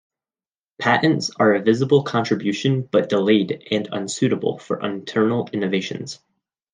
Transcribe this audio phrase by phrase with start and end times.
[0.79, 6.17] Patents are a visible contribution, but delayed, and unsuitable for internal innovations.